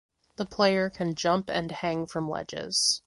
[0.37, 2.99] The player can jump and hang from ledges.